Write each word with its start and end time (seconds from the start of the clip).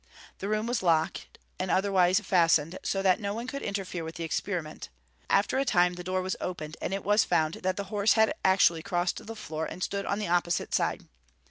The 0.39 0.49
room 0.49 0.65
was 0.65 0.81
locked, 0.81 1.37
and 1.59 1.69
otherwise 1.69 2.19
fastened, 2.21 2.79
so 2.81 3.03
that 3.03 3.19
no 3.19 3.35
one 3.35 3.45
could 3.45 3.61
interfere 3.61 4.03
with 4.03 4.15
the 4.15 4.23
experiment. 4.23 4.89
After 5.29 5.59
a 5.59 5.63
time 5.63 5.93
the 5.93 6.03
door 6.03 6.23
was 6.23 6.35
opened, 6.41 6.75
and 6.81 6.91
it 6.91 7.03
was 7.03 7.23
found 7.23 7.53
that 7.61 7.77
the 7.77 7.83
horse 7.93 8.13
had 8.13 8.33
actually 8.43 8.81
crossed 8.81 9.23
the 9.23 9.35
floor, 9.35 9.67
and 9.67 9.83
stood 9.83 10.07
on 10.07 10.17
the 10.17 10.27
opposite 10.27 10.73
side. 10.73 11.07